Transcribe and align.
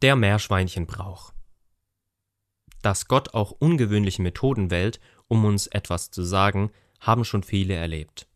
Der 0.00 0.14
Meerschweinchenbrauch. 0.14 1.32
Dass 2.82 3.08
Gott 3.08 3.34
auch 3.34 3.50
ungewöhnliche 3.50 4.22
Methoden 4.22 4.70
wählt, 4.70 5.00
um 5.26 5.44
uns 5.44 5.66
etwas 5.66 6.12
zu 6.12 6.22
sagen, 6.22 6.70
haben 7.00 7.24
schon 7.24 7.42
viele 7.42 7.74
erlebt. 7.74 8.28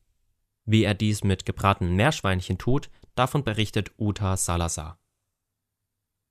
Wie 0.65 0.83
er 0.83 0.95
dies 0.95 1.23
mit 1.23 1.47
gebratenen 1.47 1.95
Meerschweinchen 1.95 2.59
tut, 2.59 2.91
davon 3.15 3.45
berichtet 3.45 3.93
Uta 3.97 4.37
Salazar. 4.37 4.99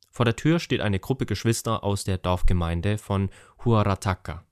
Vor 0.10 0.26
der 0.26 0.36
Tür 0.36 0.60
steht 0.60 0.82
eine 0.82 1.00
Gruppe 1.00 1.26
Geschwister 1.26 1.82
aus 1.86 2.04
der 2.04 2.18
Dorfgemeinde 2.18 2.98
von 2.98 3.30
Huarataka. 3.64 4.44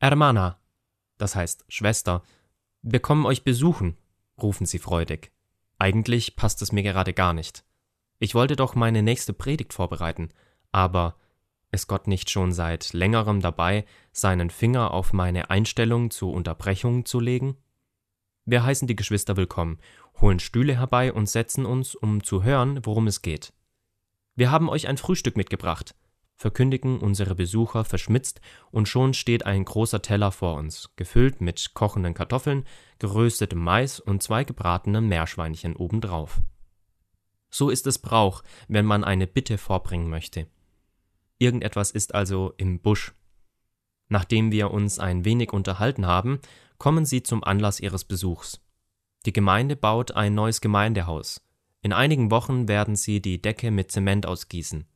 Hermana, 0.00 0.58
das 1.18 1.36
heißt 1.36 1.66
Schwester, 1.68 2.22
wir 2.80 3.00
kommen 3.00 3.26
euch 3.26 3.44
besuchen, 3.44 3.98
rufen 4.40 4.64
sie 4.64 4.78
freudig. 4.78 5.30
Eigentlich 5.78 6.36
passt 6.36 6.62
es 6.62 6.72
mir 6.72 6.82
gerade 6.82 7.12
gar 7.12 7.34
nicht. 7.34 7.66
Ich 8.22 8.36
wollte 8.36 8.54
doch 8.54 8.76
meine 8.76 9.02
nächste 9.02 9.32
Predigt 9.32 9.72
vorbereiten, 9.72 10.28
aber 10.70 11.16
ist 11.72 11.88
Gott 11.88 12.06
nicht 12.06 12.30
schon 12.30 12.52
seit 12.52 12.92
längerem 12.92 13.40
dabei, 13.40 13.84
seinen 14.12 14.48
Finger 14.48 14.92
auf 14.92 15.12
meine 15.12 15.50
Einstellung 15.50 16.12
zur 16.12 16.32
Unterbrechung 16.32 17.04
zu 17.04 17.18
legen? 17.18 17.56
Wir 18.44 18.62
heißen 18.62 18.86
die 18.86 18.94
Geschwister 18.94 19.36
willkommen, 19.36 19.80
holen 20.20 20.38
Stühle 20.38 20.78
herbei 20.78 21.12
und 21.12 21.28
setzen 21.28 21.66
uns, 21.66 21.96
um 21.96 22.22
zu 22.22 22.44
hören, 22.44 22.86
worum 22.86 23.08
es 23.08 23.22
geht. 23.22 23.52
Wir 24.36 24.52
haben 24.52 24.68
euch 24.68 24.86
ein 24.86 24.98
Frühstück 24.98 25.36
mitgebracht, 25.36 25.96
verkündigen 26.36 27.00
unsere 27.00 27.34
Besucher 27.34 27.84
verschmitzt, 27.84 28.40
und 28.70 28.86
schon 28.86 29.14
steht 29.14 29.46
ein 29.46 29.64
großer 29.64 30.00
Teller 30.00 30.30
vor 30.30 30.58
uns, 30.58 30.90
gefüllt 30.94 31.40
mit 31.40 31.74
kochenden 31.74 32.14
Kartoffeln, 32.14 32.66
geröstetem 33.00 33.58
Mais 33.58 33.98
und 33.98 34.22
zwei 34.22 34.44
gebratenen 34.44 35.08
Meerschweinchen 35.08 35.74
obendrauf. 35.74 36.40
So 37.52 37.68
ist 37.70 37.86
es 37.86 37.98
Brauch, 37.98 38.42
wenn 38.66 38.86
man 38.86 39.04
eine 39.04 39.26
Bitte 39.26 39.58
vorbringen 39.58 40.08
möchte. 40.08 40.48
Irgendetwas 41.38 41.90
ist 41.90 42.14
also 42.14 42.54
im 42.56 42.80
Busch. 42.80 43.14
Nachdem 44.08 44.50
wir 44.50 44.70
uns 44.70 44.98
ein 44.98 45.24
wenig 45.24 45.52
unterhalten 45.52 46.06
haben, 46.06 46.40
kommen 46.78 47.04
sie 47.04 47.22
zum 47.22 47.44
Anlass 47.44 47.78
ihres 47.78 48.04
Besuchs. 48.04 48.60
Die 49.26 49.32
Gemeinde 49.32 49.76
baut 49.76 50.12
ein 50.12 50.34
neues 50.34 50.60
Gemeindehaus. 50.60 51.46
In 51.82 51.92
einigen 51.92 52.30
Wochen 52.30 52.68
werden 52.68 52.96
sie 52.96 53.20
die 53.20 53.40
Decke 53.42 53.70
mit 53.70 53.92
Zement 53.92 54.24
ausgießen. 54.24 54.86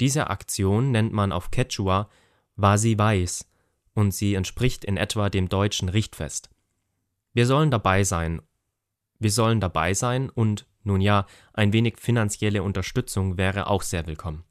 Diese 0.00 0.28
Aktion 0.28 0.90
nennt 0.90 1.12
man 1.12 1.30
auf 1.30 1.50
Quechua 1.50 2.10
Wasi 2.56 2.98
Weiß 2.98 3.48
und 3.94 4.12
sie 4.12 4.34
entspricht 4.34 4.84
in 4.84 4.96
etwa 4.96 5.30
dem 5.30 5.48
deutschen 5.48 5.88
Richtfest. 5.88 6.50
Wir 7.32 7.46
sollen 7.46 7.70
dabei 7.70 8.02
sein. 8.02 8.42
Wir 9.18 9.30
sollen 9.30 9.60
dabei 9.60 9.94
sein 9.94 10.30
und 10.30 10.66
nun 10.84 11.00
ja, 11.00 11.26
ein 11.52 11.72
wenig 11.72 11.98
finanzielle 11.98 12.62
Unterstützung 12.62 13.36
wäre 13.36 13.66
auch 13.68 13.82
sehr 13.82 14.06
willkommen. 14.06 14.44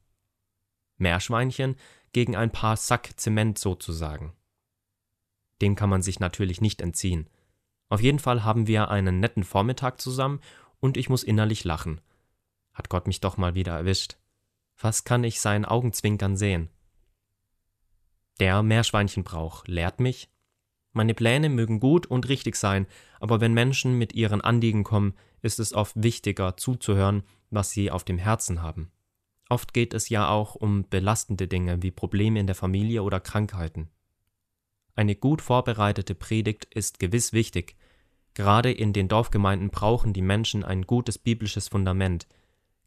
Meerschweinchen 0.98 1.76
gegen 2.14 2.36
ein 2.36 2.52
paar 2.52 2.78
Sack 2.78 3.20
Zement 3.20 3.58
sozusagen. 3.58 4.34
Dem 5.62 5.76
kann 5.76 5.90
man 5.90 6.02
sich 6.02 6.20
natürlich 6.20 6.62
nicht 6.62 6.82
entziehen. 6.82 7.30
Auf 7.90 8.02
jeden 8.02 8.20
Fall 8.20 8.44
haben 8.44 8.68
wir 8.68 8.90
einen 8.90 9.20
netten 9.20 9.44
Vormittag 9.44 10.00
zusammen 10.00 10.40
und 10.80 10.98
ich 10.98 11.10
muss 11.10 11.24
innerlich 11.24 11.64
lachen. 11.64 12.02
Hat 12.74 12.90
Gott 12.90 13.08
mich 13.08 13.20
doch 13.20 13.38
mal 13.38 13.54
wieder 13.54 13.76
erwischt. 13.76 14.18
Was 14.80 15.04
kann 15.04 15.24
ich 15.24 15.40
seinen 15.40 15.66
Augenzwinkern 15.66 16.38
sehen? 16.38 16.70
Der 18.40 18.64
Meerschweinchenbrauch 18.64 19.66
lehrt 19.68 20.00
mich, 20.00 20.31
meine 20.94 21.14
Pläne 21.14 21.50
mögen 21.50 21.80
gut 21.80 22.06
und 22.06 22.28
richtig 22.28 22.56
sein, 22.56 22.86
aber 23.20 23.40
wenn 23.40 23.54
Menschen 23.54 23.98
mit 23.98 24.14
ihren 24.14 24.42
Anliegen 24.42 24.84
kommen, 24.84 25.14
ist 25.42 25.60
es 25.60 25.74
oft 25.74 26.02
wichtiger 26.02 26.58
zuzuhören, 26.58 27.24
was 27.50 27.72
sie 27.72 27.92
auf 27.92 28.04
dem 28.04 28.18
Herzen 28.18 28.62
haben. 28.62 28.92
Oft 29.50 29.74
geht 29.74 29.94
es 29.94 30.10
ja 30.10 30.30
auch 30.30 30.56
um 30.56 30.88
belastende 30.90 31.48
Dinge 31.48 31.82
wie 31.82 31.92
Probleme 31.92 32.40
in 32.40 32.48
der 32.48 32.56
Familie 32.56 33.04
oder 33.04 33.20
Krankheiten. 33.20 33.90
Eine 34.96 35.16
gut 35.16 35.42
vorbereitete 35.42 36.16
Predigt 36.16 36.66
ist 36.66 37.00
gewiss 37.00 37.34
wichtig. 37.34 37.76
Gerade 38.34 38.72
in 38.72 38.94
den 38.94 39.08
Dorfgemeinden 39.08 39.70
brauchen 39.70 40.14
die 40.14 40.22
Menschen 40.22 40.64
ein 40.64 40.84
gutes 40.84 41.18
biblisches 41.18 41.68
Fundament. 41.70 42.28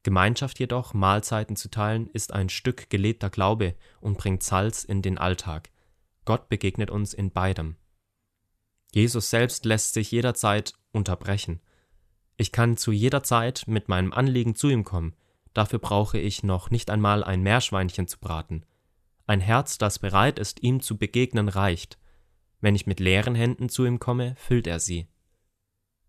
Gemeinschaft 0.02 0.58
jedoch, 0.58 0.92
Mahlzeiten 0.94 1.56
zu 1.56 1.70
teilen, 1.70 2.06
ist 2.08 2.32
ein 2.32 2.50
Stück 2.50 2.90
gelebter 2.90 3.30
Glaube 3.30 3.74
und 4.00 4.18
bringt 4.18 4.42
Salz 4.42 4.84
in 4.84 5.02
den 5.02 5.18
Alltag. 5.18 5.70
Gott 6.24 6.48
begegnet 6.48 6.90
uns 6.90 7.14
in 7.14 7.30
beidem. 7.30 7.76
Jesus 8.94 9.28
selbst 9.28 9.64
lässt 9.64 9.92
sich 9.92 10.12
jederzeit 10.12 10.74
unterbrechen. 10.92 11.60
Ich 12.36 12.52
kann 12.52 12.76
zu 12.76 12.92
jeder 12.92 13.24
Zeit 13.24 13.64
mit 13.66 13.88
meinem 13.88 14.12
Anliegen 14.12 14.54
zu 14.54 14.68
ihm 14.68 14.84
kommen. 14.84 15.16
Dafür 15.52 15.80
brauche 15.80 16.18
ich 16.18 16.44
noch 16.44 16.70
nicht 16.70 16.90
einmal 16.90 17.24
ein 17.24 17.42
Meerschweinchen 17.42 18.06
zu 18.06 18.20
braten. 18.20 18.64
Ein 19.26 19.40
Herz, 19.40 19.78
das 19.78 19.98
bereit 19.98 20.38
ist, 20.38 20.62
ihm 20.62 20.80
zu 20.80 20.96
begegnen, 20.96 21.48
reicht. 21.48 21.98
Wenn 22.60 22.76
ich 22.76 22.86
mit 22.86 23.00
leeren 23.00 23.34
Händen 23.34 23.68
zu 23.68 23.84
ihm 23.84 23.98
komme, 23.98 24.36
füllt 24.36 24.68
er 24.68 24.78
sie. 24.78 25.08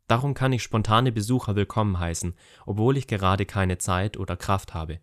Darum 0.06 0.36
kann 0.36 0.54
ich 0.54 0.62
spontane 0.62 1.12
Besucher 1.12 1.56
willkommen 1.56 1.98
heißen, 1.98 2.36
obwohl 2.68 2.98
ich 2.98 3.08
gerade 3.08 3.48
keine 3.48 3.80
Zeit 3.80 4.16
oder 4.16 4.38
Kraft 4.38 4.76
habe. 4.76 5.00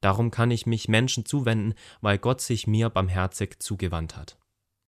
Darum 0.00 0.32
kann 0.32 0.50
ich 0.50 0.66
mich 0.66 0.88
Menschen 0.88 1.24
zuwenden, 1.24 1.74
weil 2.00 2.18
Gott 2.18 2.40
sich 2.40 2.66
mir 2.66 2.90
barmherzig 2.90 3.60
zugewandt 3.60 4.16
hat. 4.16 4.36